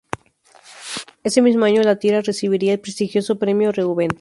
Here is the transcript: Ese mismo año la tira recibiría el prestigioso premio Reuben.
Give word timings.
Ese 1.23 1.43
mismo 1.43 1.65
año 1.65 1.83
la 1.83 1.99
tira 1.99 2.21
recibiría 2.21 2.73
el 2.73 2.79
prestigioso 2.79 3.37
premio 3.37 3.71
Reuben. 3.71 4.09